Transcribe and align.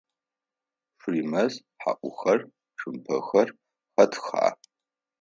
Шъуимэз 1.01 1.53
хьаӏухэр, 1.81 2.39
цумпэхэр 2.77 3.49
хэтха? 3.95 4.45